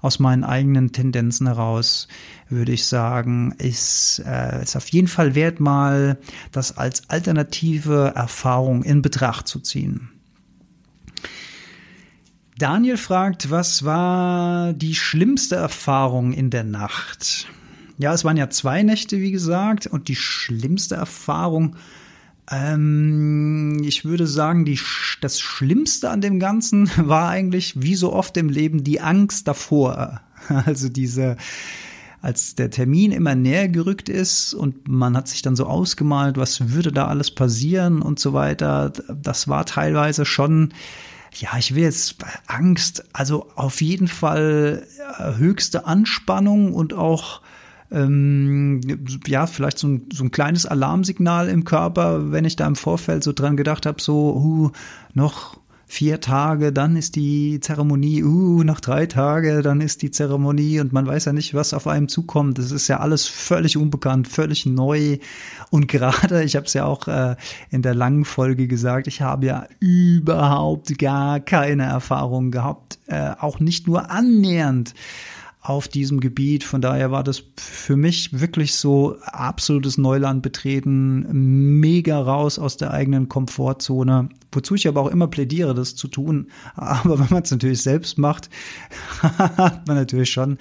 aus 0.00 0.20
meinen 0.20 0.44
eigenen 0.44 0.92
Tendenzen 0.92 1.48
heraus 1.48 2.06
würde 2.48 2.70
ich 2.70 2.86
sagen, 2.86 3.52
ist, 3.58 4.22
äh, 4.24 4.62
ist 4.62 4.76
auf 4.76 4.88
jeden 4.90 5.08
Fall 5.08 5.34
wert, 5.34 5.58
mal 5.58 6.16
das 6.52 6.78
als 6.78 7.10
alternative 7.10 8.12
Erfahrung 8.14 8.84
in 8.84 9.02
Betracht 9.02 9.48
zu 9.48 9.58
ziehen. 9.58 10.11
Daniel 12.58 12.96
fragt, 12.96 13.50
was 13.50 13.84
war 13.84 14.72
die 14.72 14.94
schlimmste 14.94 15.56
Erfahrung 15.56 16.32
in 16.32 16.50
der 16.50 16.64
Nacht? 16.64 17.48
Ja, 17.98 18.12
es 18.12 18.24
waren 18.24 18.36
ja 18.36 18.50
zwei 18.50 18.82
Nächte, 18.82 19.20
wie 19.20 19.32
gesagt, 19.32 19.86
und 19.86 20.08
die 20.08 20.16
schlimmste 20.16 20.96
Erfahrung, 20.96 21.76
ähm, 22.50 23.82
ich 23.84 24.04
würde 24.04 24.26
sagen, 24.26 24.64
die, 24.64 24.78
das 25.20 25.40
Schlimmste 25.40 26.10
an 26.10 26.20
dem 26.20 26.38
Ganzen 26.38 26.90
war 26.96 27.28
eigentlich, 27.28 27.80
wie 27.80 27.94
so 27.94 28.12
oft 28.12 28.36
im 28.36 28.48
Leben, 28.48 28.84
die 28.84 29.00
Angst 29.00 29.48
davor. 29.48 30.20
Also 30.48 30.88
diese, 30.88 31.36
als 32.20 32.56
der 32.56 32.68
Termin 32.70 33.12
immer 33.12 33.36
näher 33.36 33.68
gerückt 33.68 34.08
ist 34.08 34.54
und 34.54 34.88
man 34.88 35.16
hat 35.16 35.28
sich 35.28 35.40
dann 35.42 35.54
so 35.54 35.66
ausgemalt, 35.66 36.36
was 36.36 36.72
würde 36.72 36.90
da 36.90 37.06
alles 37.06 37.30
passieren 37.30 38.02
und 38.02 38.18
so 38.18 38.32
weiter, 38.32 38.90
das 38.90 39.46
war 39.46 39.64
teilweise 39.66 40.24
schon 40.24 40.74
ja, 41.34 41.50
ich 41.58 41.74
will 41.74 41.82
jetzt 41.82 42.16
Angst, 42.46 43.04
also 43.12 43.48
auf 43.54 43.80
jeden 43.80 44.08
Fall 44.08 44.86
äh, 45.18 45.36
höchste 45.36 45.86
Anspannung 45.86 46.74
und 46.74 46.94
auch 46.94 47.40
ähm, 47.90 48.80
ja, 49.26 49.46
vielleicht 49.46 49.78
so 49.78 49.88
ein, 49.88 50.06
so 50.12 50.24
ein 50.24 50.30
kleines 50.30 50.66
Alarmsignal 50.66 51.48
im 51.48 51.64
Körper, 51.64 52.32
wenn 52.32 52.44
ich 52.44 52.56
da 52.56 52.66
im 52.66 52.76
Vorfeld 52.76 53.22
so 53.22 53.32
dran 53.32 53.56
gedacht 53.56 53.86
habe, 53.86 54.00
so, 54.00 54.34
uh, 54.36 54.70
noch 55.14 55.58
vier 55.92 56.22
Tage, 56.22 56.72
dann 56.72 56.96
ist 56.96 57.16
die 57.16 57.60
Zeremonie, 57.60 58.24
uh, 58.24 58.62
noch 58.64 58.80
drei 58.80 59.04
Tage, 59.04 59.60
dann 59.60 59.82
ist 59.82 60.00
die 60.00 60.10
Zeremonie 60.10 60.80
und 60.80 60.94
man 60.94 61.06
weiß 61.06 61.26
ja 61.26 61.34
nicht, 61.34 61.52
was 61.52 61.74
auf 61.74 61.86
einem 61.86 62.08
zukommt. 62.08 62.56
Das 62.56 62.70
ist 62.70 62.88
ja 62.88 63.00
alles 63.00 63.26
völlig 63.26 63.76
unbekannt, 63.76 64.26
völlig 64.26 64.64
neu. 64.64 65.18
Und 65.68 65.88
gerade, 65.88 66.44
ich 66.44 66.56
habe 66.56 66.64
es 66.64 66.72
ja 66.72 66.86
auch 66.86 67.08
äh, 67.08 67.36
in 67.68 67.82
der 67.82 67.94
langen 67.94 68.24
Folge 68.24 68.68
gesagt, 68.68 69.06
ich 69.06 69.20
habe 69.20 69.44
ja 69.44 69.66
überhaupt 69.80 70.98
gar 70.98 71.40
keine 71.40 71.82
Erfahrung 71.82 72.50
gehabt, 72.50 72.98
äh, 73.08 73.32
auch 73.38 73.60
nicht 73.60 73.86
nur 73.86 74.10
annähernd 74.10 74.94
auf 75.62 75.86
diesem 75.86 76.18
Gebiet. 76.18 76.64
Von 76.64 76.80
daher 76.80 77.12
war 77.12 77.22
das 77.22 77.44
für 77.56 77.96
mich 77.96 78.40
wirklich 78.40 78.74
so 78.74 79.16
absolutes 79.22 79.96
Neuland 79.96 80.42
betreten, 80.42 81.78
mega 81.78 82.20
raus 82.20 82.58
aus 82.58 82.76
der 82.76 82.90
eigenen 82.90 83.28
Komfortzone. 83.28 84.28
Wozu 84.50 84.74
ich 84.74 84.88
aber 84.88 85.00
auch 85.00 85.06
immer 85.06 85.28
plädiere, 85.28 85.72
das 85.72 85.94
zu 85.94 86.08
tun. 86.08 86.48
Aber 86.74 87.18
wenn 87.18 87.28
man 87.30 87.42
es 87.42 87.50
natürlich 87.50 87.80
selbst 87.80 88.18
macht, 88.18 88.50
hat 89.22 89.86
man 89.86 89.96
natürlich 89.96 90.30
schon 90.30 90.58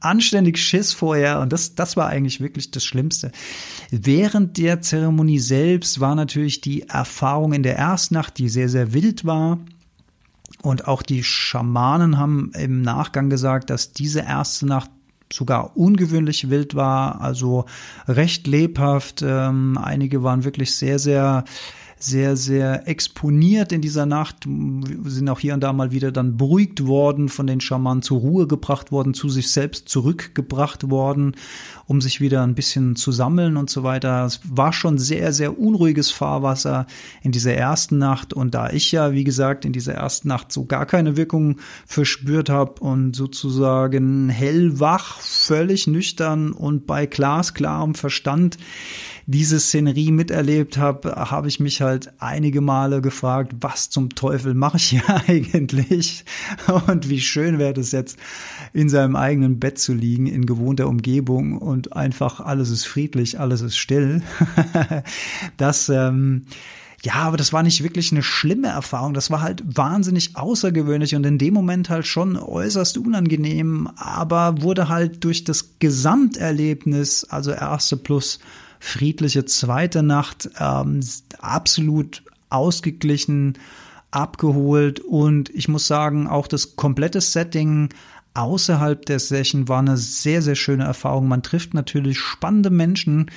anständig 0.00 0.58
Schiss 0.58 0.92
vorher. 0.92 1.40
Und 1.40 1.52
das, 1.52 1.74
das 1.76 1.96
war 1.96 2.08
eigentlich 2.08 2.40
wirklich 2.40 2.70
das 2.70 2.84
Schlimmste. 2.84 3.30
Während 3.90 4.58
der 4.58 4.82
Zeremonie 4.82 5.38
selbst 5.38 6.00
war 6.00 6.14
natürlich 6.16 6.60
die 6.60 6.82
Erfahrung 6.82 7.52
in 7.52 7.62
der 7.62 7.76
Erstnacht, 7.76 8.36
die 8.36 8.48
sehr, 8.48 8.68
sehr 8.68 8.92
wild 8.92 9.24
war. 9.24 9.58
Und 10.62 10.88
auch 10.88 11.02
die 11.02 11.24
Schamanen 11.24 12.18
haben 12.18 12.52
im 12.54 12.82
Nachgang 12.82 13.30
gesagt, 13.30 13.70
dass 13.70 13.92
diese 13.92 14.20
erste 14.20 14.66
Nacht 14.66 14.90
sogar 15.32 15.76
ungewöhnlich 15.76 16.50
wild 16.50 16.74
war, 16.74 17.20
also 17.20 17.64
recht 18.08 18.46
lebhaft. 18.46 19.22
Ähm, 19.22 19.78
einige 19.80 20.22
waren 20.22 20.44
wirklich 20.44 20.74
sehr, 20.74 20.98
sehr 20.98 21.44
sehr, 22.02 22.36
sehr 22.36 22.88
exponiert 22.88 23.72
in 23.72 23.82
dieser 23.82 24.06
Nacht, 24.06 24.44
sind 24.44 25.28
auch 25.28 25.38
hier 25.38 25.54
und 25.54 25.60
da 25.60 25.72
mal 25.72 25.92
wieder 25.92 26.12
dann 26.12 26.36
beruhigt 26.36 26.86
worden, 26.86 27.28
von 27.28 27.46
den 27.46 27.60
Schamanen 27.60 28.02
zur 28.02 28.20
Ruhe 28.20 28.46
gebracht 28.46 28.90
worden, 28.90 29.12
zu 29.12 29.28
sich 29.28 29.50
selbst 29.50 29.88
zurückgebracht 29.88 30.90
worden, 30.90 31.36
um 31.86 32.00
sich 32.00 32.20
wieder 32.20 32.42
ein 32.42 32.54
bisschen 32.54 32.96
zu 32.96 33.12
sammeln 33.12 33.56
und 33.56 33.68
so 33.68 33.82
weiter. 33.82 34.24
Es 34.24 34.40
war 34.44 34.72
schon 34.72 34.96
sehr, 34.96 35.32
sehr 35.32 35.58
unruhiges 35.58 36.10
Fahrwasser 36.10 36.86
in 37.22 37.32
dieser 37.32 37.54
ersten 37.54 37.98
Nacht 37.98 38.32
und 38.32 38.54
da 38.54 38.70
ich 38.70 38.92
ja, 38.92 39.12
wie 39.12 39.24
gesagt, 39.24 39.64
in 39.64 39.72
dieser 39.72 39.94
ersten 39.94 40.28
Nacht 40.28 40.52
so 40.52 40.64
gar 40.64 40.86
keine 40.86 41.16
Wirkung 41.16 41.56
verspürt 41.86 42.48
habe 42.48 42.80
und 42.80 43.14
sozusagen 43.14 44.30
hellwach, 44.30 45.20
völlig 45.20 45.86
nüchtern 45.86 46.52
und 46.52 46.86
bei 46.86 47.06
glasklarem 47.06 47.94
Verstand 47.94 48.56
diese 49.26 49.60
Szenerie 49.60 50.10
miterlebt 50.10 50.76
habe, 50.76 51.12
habe 51.14 51.46
ich 51.46 51.60
mich 51.60 51.82
halt 51.82 51.89
einige 52.18 52.60
Male 52.60 53.00
gefragt, 53.00 53.54
was 53.60 53.90
zum 53.90 54.10
Teufel 54.10 54.54
mache 54.54 54.76
ich 54.76 54.84
hier 54.84 55.02
eigentlich? 55.26 56.24
Und 56.86 57.08
wie 57.08 57.20
schön 57.20 57.58
wäre 57.58 57.80
es 57.80 57.92
jetzt, 57.92 58.18
in 58.72 58.88
seinem 58.88 59.16
eigenen 59.16 59.58
Bett 59.58 59.78
zu 59.78 59.94
liegen, 59.94 60.26
in 60.26 60.46
gewohnter 60.46 60.86
Umgebung 60.86 61.58
und 61.58 61.94
einfach 61.94 62.40
alles 62.40 62.70
ist 62.70 62.86
friedlich, 62.86 63.40
alles 63.40 63.62
ist 63.62 63.76
still. 63.76 64.22
das, 65.56 65.88
ähm, 65.88 66.44
ja, 67.02 67.14
aber 67.14 67.38
das 67.38 67.52
war 67.52 67.62
nicht 67.62 67.82
wirklich 67.82 68.12
eine 68.12 68.22
schlimme 68.22 68.68
Erfahrung. 68.68 69.14
Das 69.14 69.30
war 69.30 69.40
halt 69.40 69.62
wahnsinnig 69.64 70.36
außergewöhnlich 70.36 71.14
und 71.14 71.24
in 71.24 71.38
dem 71.38 71.54
Moment 71.54 71.88
halt 71.88 72.06
schon 72.06 72.36
äußerst 72.36 72.98
unangenehm, 72.98 73.88
aber 73.96 74.60
wurde 74.60 74.88
halt 74.88 75.24
durch 75.24 75.44
das 75.44 75.78
Gesamterlebnis, 75.78 77.24
also 77.24 77.52
erste 77.52 77.96
plus 77.96 78.38
friedliche 78.80 79.44
zweite 79.44 80.02
Nacht, 80.02 80.50
ähm, 80.58 81.00
absolut 81.38 82.24
ausgeglichen, 82.48 83.58
abgeholt 84.10 84.98
und 84.98 85.50
ich 85.50 85.68
muss 85.68 85.86
sagen, 85.86 86.26
auch 86.26 86.48
das 86.48 86.74
komplette 86.74 87.20
Setting 87.20 87.90
außerhalb 88.34 89.04
der 89.06 89.20
Session 89.20 89.68
war 89.68 89.78
eine 89.78 89.96
sehr, 89.96 90.42
sehr 90.42 90.56
schöne 90.56 90.84
Erfahrung. 90.84 91.28
Man 91.28 91.42
trifft 91.42 91.74
natürlich 91.74 92.18
spannende 92.18 92.70
Menschen. 92.70 93.30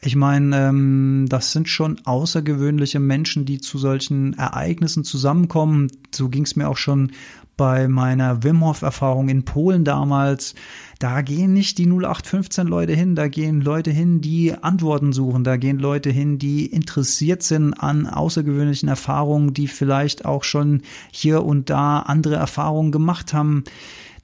Ich 0.00 0.16
meine, 0.16 0.68
ähm, 0.68 1.26
das 1.28 1.52
sind 1.52 1.68
schon 1.68 2.00
außergewöhnliche 2.04 3.00
Menschen, 3.00 3.46
die 3.46 3.60
zu 3.60 3.78
solchen 3.78 4.34
Ereignissen 4.34 5.04
zusammenkommen. 5.04 5.90
So 6.14 6.28
ging 6.28 6.44
es 6.44 6.56
mir 6.56 6.68
auch 6.68 6.76
schon 6.76 7.12
bei 7.56 7.88
meiner 7.88 8.42
Wim 8.42 8.64
Hof 8.64 8.82
Erfahrung 8.82 9.28
in 9.28 9.44
Polen 9.44 9.84
damals, 9.84 10.54
da 10.98 11.22
gehen 11.22 11.52
nicht 11.52 11.78
die 11.78 11.86
0815 11.86 12.66
Leute 12.66 12.94
hin, 12.94 13.14
da 13.14 13.28
gehen 13.28 13.60
Leute 13.60 13.90
hin, 13.90 14.20
die 14.20 14.54
Antworten 14.54 15.12
suchen, 15.12 15.44
da 15.44 15.56
gehen 15.56 15.78
Leute 15.78 16.10
hin, 16.10 16.38
die 16.38 16.66
interessiert 16.66 17.42
sind 17.42 17.74
an 17.74 18.06
außergewöhnlichen 18.06 18.88
Erfahrungen, 18.88 19.54
die 19.54 19.68
vielleicht 19.68 20.24
auch 20.24 20.44
schon 20.44 20.82
hier 21.10 21.44
und 21.44 21.70
da 21.70 22.00
andere 22.00 22.36
Erfahrungen 22.36 22.92
gemacht 22.92 23.34
haben. 23.34 23.64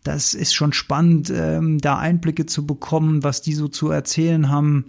das 0.02 0.32
ist 0.32 0.54
schon 0.54 0.72
spannend, 0.72 1.30
ähm, 1.30 1.78
da 1.78 1.98
Einblicke 1.98 2.46
zu 2.46 2.66
bekommen, 2.66 3.22
was 3.22 3.42
die 3.42 3.52
so 3.52 3.68
zu 3.68 3.90
erzählen 3.90 4.48
haben. 4.48 4.86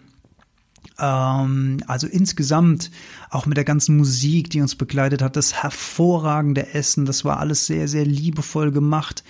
Ähm, 1.00 1.78
also 1.88 2.08
insgesamt 2.08 2.92
auch 3.30 3.46
mit 3.46 3.58
der 3.58 3.64
ganzen 3.64 3.98
Musik, 3.98 4.50
die 4.50 4.62
uns 4.62 4.76
begleitet 4.76 5.22
hat, 5.22 5.36
das 5.36 5.64
hervorragende 5.64 6.74
Essen, 6.74 7.06
das 7.06 7.26
war 7.26 7.40
alles 7.40 7.66
sehr, 7.66 7.88
sehr 7.88 8.06
liebevoll 8.06 8.72
gemacht. 8.72 9.24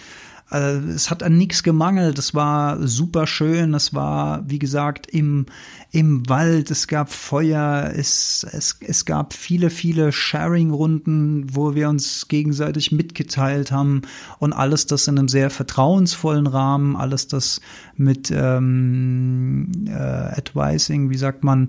Äh, 0.51 0.77
es 0.93 1.09
hat 1.09 1.23
an 1.23 1.37
nichts 1.37 1.63
gemangelt. 1.63 2.19
Es 2.19 2.35
war 2.35 2.85
super 2.85 3.25
schön. 3.25 3.73
Es 3.73 3.93
war, 3.93 4.43
wie 4.47 4.59
gesagt, 4.59 5.07
im, 5.07 5.45
im 5.91 6.27
Wald. 6.29 6.69
Es 6.69 6.87
gab 6.87 7.11
Feuer. 7.11 7.91
Es, 7.95 8.45
es, 8.51 8.77
es 8.81 9.05
gab 9.05 9.33
viele, 9.33 9.69
viele 9.69 10.11
Sharing-Runden, 10.11 11.55
wo 11.55 11.73
wir 11.73 11.89
uns 11.89 12.27
gegenseitig 12.27 12.91
mitgeteilt 12.91 13.71
haben. 13.71 14.01
Und 14.39 14.53
alles 14.53 14.85
das 14.85 15.07
in 15.07 15.17
einem 15.17 15.29
sehr 15.29 15.49
vertrauensvollen 15.49 16.47
Rahmen. 16.47 16.95
Alles 16.95 17.27
das 17.27 17.61
mit 17.95 18.31
ähm, 18.35 19.71
äh, 19.87 19.91
Advising, 19.93 21.09
wie 21.09 21.17
sagt 21.17 21.43
man, 21.43 21.67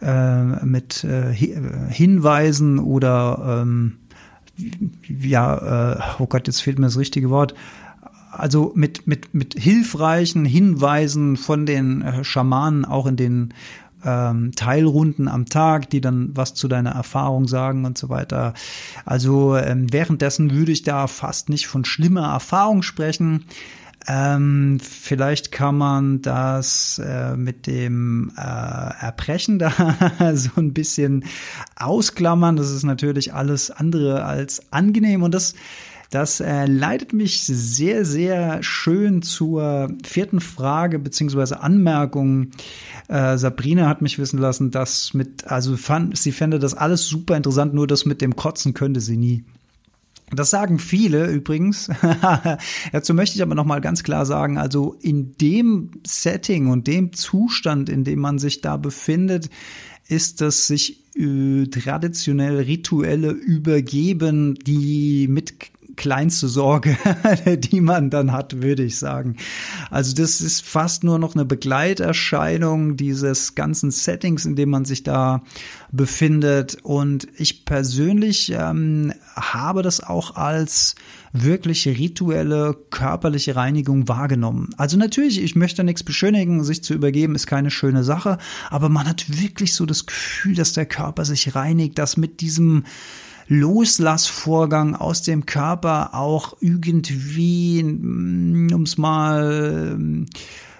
äh, 0.00 0.64
mit 0.64 1.04
äh, 1.04 1.32
Hinweisen 1.32 2.78
oder 2.78 3.62
ähm, 3.62 3.98
ja, 5.08 5.92
äh, 5.92 5.98
oh 6.18 6.26
Gott, 6.26 6.46
jetzt 6.46 6.62
fehlt 6.62 6.78
mir 6.78 6.86
das 6.86 6.98
richtige 6.98 7.30
Wort 7.30 7.54
also 8.30 8.72
mit, 8.74 9.06
mit, 9.06 9.34
mit 9.34 9.54
hilfreichen 9.58 10.44
Hinweisen 10.44 11.36
von 11.36 11.66
den 11.66 12.02
äh, 12.02 12.24
Schamanen 12.24 12.84
auch 12.84 13.06
in 13.06 13.16
den 13.16 13.54
ähm, 14.04 14.52
Teilrunden 14.54 15.28
am 15.28 15.46
Tag, 15.46 15.90
die 15.90 16.00
dann 16.00 16.30
was 16.34 16.54
zu 16.54 16.68
deiner 16.68 16.90
Erfahrung 16.92 17.48
sagen 17.48 17.84
und 17.84 17.98
so 17.98 18.08
weiter. 18.08 18.54
Also 19.04 19.56
ähm, 19.56 19.92
währenddessen 19.92 20.52
würde 20.52 20.72
ich 20.72 20.82
da 20.82 21.06
fast 21.06 21.48
nicht 21.48 21.66
von 21.66 21.84
schlimmer 21.84 22.32
Erfahrung 22.32 22.82
sprechen. 22.82 23.44
Ähm, 24.08 24.78
vielleicht 24.80 25.50
kann 25.50 25.76
man 25.76 26.22
das 26.22 27.00
äh, 27.04 27.36
mit 27.36 27.66
dem 27.66 28.30
äh, 28.36 28.40
Erbrechen 28.40 29.58
da 29.58 29.72
so 30.34 30.50
ein 30.56 30.72
bisschen 30.72 31.24
ausklammern. 31.76 32.56
Das 32.56 32.70
ist 32.70 32.84
natürlich 32.84 33.34
alles 33.34 33.72
andere 33.72 34.24
als 34.24 34.72
angenehm 34.72 35.24
und 35.24 35.34
das 35.34 35.54
das 36.10 36.40
äh, 36.40 36.66
leitet 36.66 37.12
mich 37.12 37.42
sehr, 37.42 38.04
sehr 38.04 38.62
schön 38.62 39.22
zur 39.22 39.90
vierten 40.04 40.40
Frage 40.40 40.98
beziehungsweise 40.98 41.60
Anmerkung. 41.60 42.50
Äh, 43.08 43.38
Sabrina 43.38 43.88
hat 43.88 44.02
mich 44.02 44.18
wissen 44.18 44.38
lassen, 44.38 44.70
dass 44.70 45.14
mit, 45.14 45.46
also 45.46 45.76
fand, 45.76 46.16
sie 46.16 46.32
fände 46.32 46.58
das 46.58 46.74
alles 46.74 47.06
super 47.06 47.36
interessant, 47.36 47.74
nur 47.74 47.86
das 47.86 48.04
mit 48.04 48.20
dem 48.20 48.36
Kotzen 48.36 48.74
könnte 48.74 49.00
sie 49.00 49.16
nie. 49.16 49.44
Das 50.32 50.50
sagen 50.50 50.80
viele 50.80 51.30
übrigens. 51.30 51.88
Dazu 52.92 53.14
möchte 53.14 53.36
ich 53.36 53.42
aber 53.42 53.54
noch 53.54 53.64
mal 53.64 53.80
ganz 53.80 54.02
klar 54.02 54.26
sagen, 54.26 54.58
also 54.58 54.96
in 55.00 55.36
dem 55.40 55.92
Setting 56.04 56.68
und 56.68 56.88
dem 56.88 57.12
Zustand, 57.12 57.88
in 57.88 58.02
dem 58.02 58.18
man 58.18 58.38
sich 58.38 58.60
da 58.60 58.76
befindet, 58.76 59.50
ist 60.08 60.40
das 60.40 60.66
sich 60.66 61.04
äh, 61.16 61.66
traditionell 61.66 62.58
rituelle 62.58 63.30
Übergeben, 63.30 64.54
die 64.54 65.28
mit 65.28 65.70
kleinste 65.96 66.48
Sorge, 66.48 66.96
die 67.58 67.80
man 67.80 68.10
dann 68.10 68.32
hat, 68.32 68.62
würde 68.62 68.82
ich 68.82 68.98
sagen. 68.98 69.36
Also 69.90 70.14
das 70.14 70.40
ist 70.40 70.62
fast 70.62 71.04
nur 71.04 71.18
noch 71.18 71.34
eine 71.34 71.44
Begleiterscheinung 71.44 72.96
dieses 72.96 73.54
ganzen 73.54 73.90
Settings, 73.90 74.44
in 74.46 74.56
dem 74.56 74.70
man 74.70 74.84
sich 74.84 75.02
da 75.02 75.42
befindet. 75.90 76.78
Und 76.82 77.28
ich 77.36 77.64
persönlich 77.64 78.52
ähm, 78.52 79.12
habe 79.34 79.82
das 79.82 80.00
auch 80.00 80.36
als 80.36 80.94
wirklich 81.32 81.86
rituelle 81.86 82.76
körperliche 82.90 83.56
Reinigung 83.56 84.08
wahrgenommen. 84.08 84.70
Also 84.76 84.96
natürlich, 84.96 85.42
ich 85.42 85.56
möchte 85.56 85.84
nichts 85.84 86.02
beschönigen, 86.02 86.64
sich 86.64 86.82
zu 86.82 86.94
übergeben 86.94 87.34
ist 87.34 87.46
keine 87.46 87.70
schöne 87.70 88.04
Sache, 88.04 88.38
aber 88.70 88.88
man 88.88 89.06
hat 89.06 89.40
wirklich 89.42 89.74
so 89.74 89.86
das 89.86 90.06
Gefühl, 90.06 90.54
dass 90.54 90.72
der 90.72 90.86
Körper 90.86 91.24
sich 91.24 91.54
reinigt, 91.54 91.98
dass 91.98 92.16
mit 92.16 92.40
diesem 92.40 92.84
Loslassvorgang 93.48 94.94
aus 94.94 95.22
dem 95.22 95.46
Körper 95.46 96.14
auch 96.14 96.56
irgendwie, 96.60 97.82
mm, 97.82 98.72
um 98.72 98.82
es 98.82 98.98
mal 98.98 99.96
mm, 99.96 100.26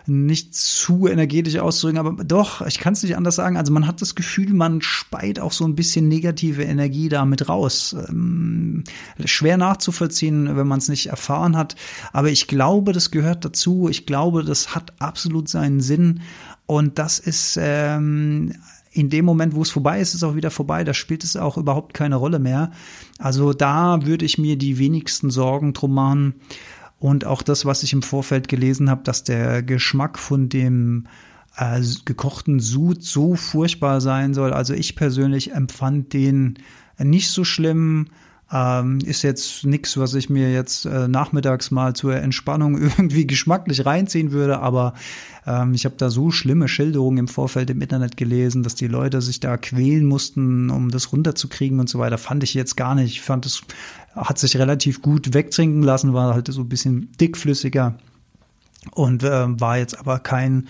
nicht 0.09 0.55
zu 0.55 1.09
energetisch 1.09 1.59
auszudrücken, 1.59 1.99
aber 1.99 2.25
doch, 2.25 2.65
ich 2.65 2.79
kann 2.79 2.93
es 2.93 3.03
nicht 3.03 3.17
anders 3.17 3.35
sagen. 3.37 3.57
Also 3.57 3.73
man 3.73 3.87
hat 3.87 4.01
das 4.01 4.15
Gefühl, 4.15 4.53
man 4.55 4.81
speit 4.81 5.41
auch 5.41 5.53
so 5.53 5.65
ein 5.65 5.75
bisschen 5.75 6.09
negative 6.09 6.63
Energie 6.63 7.09
damit 7.09 7.49
raus. 7.49 7.97
Ähm, 8.09 8.85
schwer 9.25 9.57
nachzuvollziehen, 9.57 10.57
wenn 10.57 10.69
man 10.69 10.79
es 10.79 10.89
nicht 10.89 11.09
erfahren 11.09 11.57
hat. 11.57 11.75
Aber 12.13 12.31
ich 12.31 12.47
glaube, 12.47 12.93
das 12.93 13.11
gehört 13.11 13.45
dazu. 13.45 13.89
Ich 13.89 14.07
glaube, 14.07 14.45
das 14.45 14.75
hat 14.75 14.93
absolut 15.01 15.49
seinen 15.49 15.81
Sinn. 15.81 16.21
Und 16.67 16.99
das 16.99 17.19
ist 17.19 17.59
ähm, 17.61 18.53
in 18.97 19.11
dem 19.11 19.27
Moment, 19.27 19.55
wo 19.55 19.63
es 19.63 19.71
vorbei 19.71 20.01
ist, 20.01 20.15
ist 20.15 20.25
auch 20.25 20.37
wieder 20.37 20.51
vorbei. 20.51 20.83
Da 20.83 20.95
spielt 20.95 21.23
es 21.23 21.37
auch 21.37 21.59
überhaupt 21.59 21.93
keine 21.93 22.17
Rolle 22.17 22.39
mehr. 22.39 22.71
Also 23.19 23.53
da 23.53 24.05
würde 24.07 24.25
ich 24.25 24.39
mir 24.39 24.57
die 24.57 24.79
wenigsten 24.79 25.31
Sorgen 25.31 25.75
drum 25.75 25.93
machen. 25.93 26.35
Und 26.99 27.27
auch 27.27 27.43
das, 27.43 27.67
was 27.67 27.83
ich 27.83 27.93
im 27.93 28.03
Vorfeld 28.03 28.49
gelesen 28.49 28.89
habe, 28.89 29.03
dass 29.05 29.23
der 29.23 29.63
Geschmack 29.63 30.19
von 30.19 30.49
dem 30.49 31.09
äh, 31.59 31.83
gekochten 32.07 32.59
Sud 32.59 33.03
so 33.03 33.35
furchtbar 33.35 34.01
sein 34.01 34.33
soll. 34.33 34.55
Also 34.55 34.73
ich 34.73 34.97
persönlich 34.97 35.53
empfand 35.53 36.15
den 36.15 36.59
nicht 36.99 37.29
so 37.29 37.45
schlimm. 37.45 38.07
Ähm, 38.53 39.01
ist 39.05 39.23
jetzt 39.23 39.65
nichts, 39.65 39.97
was 39.97 40.15
ich 40.15 40.31
mir 40.31 40.53
jetzt 40.53 40.85
äh, 40.85 41.09
nachmittags 41.09 41.73
mal 41.73 41.95
zur 41.95 42.15
Entspannung 42.15 42.79
irgendwie 42.81 43.27
geschmacklich 43.27 43.85
reinziehen 43.85 44.31
würde, 44.31 44.61
aber 44.61 44.95
ähm, 45.47 45.75
ich 45.75 45.85
habe 45.85 45.97
da 45.99 46.11
so 46.11 46.31
schlimme 46.31 46.69
Schilderungen 46.69 47.19
im 47.19 47.29
Vorfeld 47.29 47.71
im 47.71 47.81
Internet 47.81 48.17
gelesen, 48.17 48.63
dass 48.63 48.77
die 48.77 48.87
Leute 48.87 49.21
sich 49.21 49.41
da 49.41 49.57
quälen 49.57 50.05
mussten, 50.05 50.71
um 50.71 50.93
das 50.93 51.13
runterzukriegen 51.13 51.81
und 51.81 51.89
so 51.89 51.99
weiter. 51.99 52.19
Fand 52.19 52.45
ich 52.45 52.55
jetzt 52.55 52.77
gar 52.77 52.95
nicht. 52.95 53.11
Ich 53.11 53.23
fand 53.23 53.47
es 53.47 53.63
hat 54.15 54.39
sich 54.39 54.57
relativ 54.57 55.03
gut 55.03 55.35
wegtrinken 55.35 55.83
lassen, 55.83 56.15
war 56.15 56.33
halt 56.33 56.49
so 56.49 56.63
ein 56.63 56.69
bisschen 56.69 57.11
dickflüssiger 57.21 57.99
und 58.93 59.23
äh, 59.23 59.61
war 59.61 59.79
jetzt 59.79 59.99
aber 59.99 60.19
kein 60.21 60.69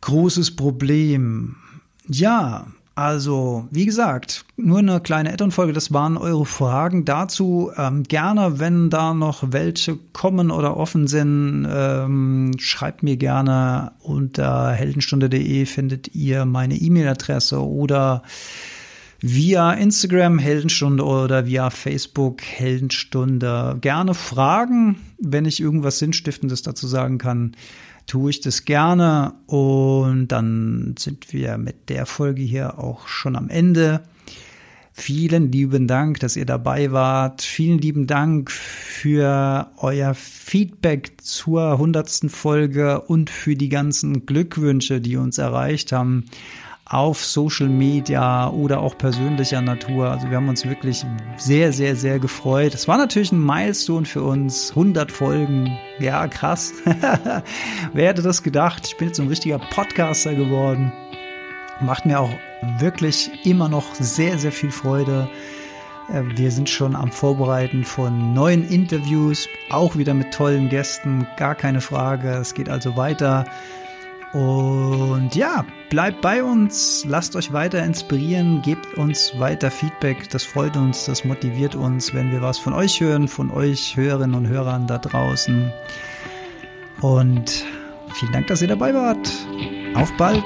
großes 0.00 0.56
Problem. 0.56 1.56
Ja, 2.06 2.66
also, 3.00 3.66
wie 3.70 3.86
gesagt, 3.86 4.44
nur 4.58 4.80
eine 4.80 5.00
kleine 5.00 5.32
Add-on-Folge, 5.32 5.72
das 5.72 5.90
waren 5.90 6.18
eure 6.18 6.44
Fragen 6.44 7.06
dazu. 7.06 7.70
Ähm, 7.78 8.02
gerne, 8.02 8.60
wenn 8.60 8.90
da 8.90 9.14
noch 9.14 9.42
welche 9.52 9.96
kommen 10.12 10.50
oder 10.50 10.76
offen 10.76 11.06
sind, 11.06 11.66
ähm, 11.66 12.52
schreibt 12.58 13.02
mir 13.02 13.16
gerne 13.16 13.92
unter 14.00 14.72
heldenstunde.de 14.72 15.64
findet 15.64 16.14
ihr 16.14 16.44
meine 16.44 16.74
E-Mail-Adresse 16.74 17.66
oder 17.66 18.22
via 19.20 19.72
Instagram 19.72 20.38
Heldenstunde 20.38 21.04
oder 21.04 21.46
via 21.46 21.70
Facebook 21.70 22.42
Heldenstunde. 22.42 23.78
Gerne 23.80 24.14
Fragen, 24.14 24.96
wenn 25.18 25.44
ich 25.44 25.60
irgendwas 25.60 25.98
Sinnstiftendes 25.98 26.62
dazu 26.62 26.86
sagen 26.86 27.18
kann 27.18 27.54
tue 28.10 28.30
ich 28.30 28.40
das 28.40 28.64
gerne. 28.64 29.34
Und 29.46 30.28
dann 30.28 30.94
sind 30.98 31.32
wir 31.32 31.58
mit 31.58 31.88
der 31.88 32.06
Folge 32.06 32.42
hier 32.42 32.78
auch 32.78 33.06
schon 33.06 33.36
am 33.36 33.48
Ende. 33.48 34.02
Vielen 34.92 35.52
lieben 35.52 35.86
Dank, 35.86 36.18
dass 36.18 36.36
ihr 36.36 36.44
dabei 36.44 36.90
wart. 36.90 37.40
Vielen 37.40 37.78
lieben 37.78 38.08
Dank 38.08 38.50
für 38.50 39.70
euer 39.76 40.14
Feedback 40.14 41.12
zur 41.22 41.78
hundertsten 41.78 42.28
Folge 42.28 43.00
und 43.00 43.30
für 43.30 43.54
die 43.54 43.68
ganzen 43.68 44.26
Glückwünsche, 44.26 45.00
die 45.00 45.16
uns 45.16 45.38
erreicht 45.38 45.92
haben 45.92 46.24
auf 46.90 47.24
Social 47.24 47.68
Media 47.68 48.50
oder 48.50 48.80
auch 48.80 48.98
persönlicher 48.98 49.60
Natur. 49.60 50.10
Also 50.10 50.28
wir 50.28 50.36
haben 50.36 50.48
uns 50.48 50.66
wirklich 50.66 51.06
sehr, 51.36 51.72
sehr, 51.72 51.94
sehr 51.94 52.18
gefreut. 52.18 52.74
Es 52.74 52.88
war 52.88 52.98
natürlich 52.98 53.30
ein 53.30 53.44
Milestone 53.44 54.04
für 54.04 54.24
uns. 54.24 54.70
100 54.70 55.12
Folgen. 55.12 55.78
Ja, 56.00 56.26
krass. 56.26 56.72
Wer 57.92 58.08
hätte 58.08 58.22
das 58.22 58.42
gedacht? 58.42 58.88
Ich 58.88 58.96
bin 58.96 59.06
jetzt 59.06 59.18
so 59.18 59.22
ein 59.22 59.28
richtiger 59.28 59.58
Podcaster 59.58 60.34
geworden. 60.34 60.92
Macht 61.80 62.06
mir 62.06 62.18
auch 62.18 62.30
wirklich 62.78 63.30
immer 63.44 63.68
noch 63.68 63.94
sehr, 63.94 64.36
sehr 64.38 64.52
viel 64.52 64.72
Freude. 64.72 65.30
Äh, 66.12 66.22
wir 66.36 66.50
sind 66.50 66.68
schon 66.68 66.96
am 66.96 67.12
Vorbereiten 67.12 67.84
von 67.84 68.34
neuen 68.34 68.68
Interviews, 68.68 69.48
auch 69.70 69.96
wieder 69.96 70.12
mit 70.12 70.34
tollen 70.34 70.68
Gästen, 70.68 71.24
gar 71.36 71.54
keine 71.54 71.80
Frage. 71.80 72.30
Es 72.30 72.52
geht 72.52 72.68
also 72.68 72.96
weiter. 72.96 73.44
Und 74.32 75.34
ja, 75.34 75.64
bleibt 75.88 76.20
bei 76.20 76.44
uns, 76.44 77.04
lasst 77.06 77.34
euch 77.34 77.52
weiter 77.52 77.84
inspirieren, 77.84 78.62
gebt 78.62 78.94
uns 78.94 79.32
weiter 79.38 79.70
Feedback. 79.70 80.30
Das 80.30 80.44
freut 80.44 80.76
uns, 80.76 81.06
das 81.06 81.24
motiviert 81.24 81.74
uns, 81.74 82.14
wenn 82.14 82.30
wir 82.30 82.40
was 82.40 82.58
von 82.58 82.72
euch 82.72 83.00
hören, 83.00 83.26
von 83.26 83.50
euch 83.50 83.96
Hörerinnen 83.96 84.36
und 84.36 84.46
Hörern 84.46 84.86
da 84.86 84.98
draußen. 84.98 85.72
Und 87.00 87.64
vielen 88.14 88.32
Dank, 88.32 88.46
dass 88.46 88.62
ihr 88.62 88.68
dabei 88.68 88.94
wart. 88.94 89.30
Auf 89.94 90.12
bald! 90.16 90.44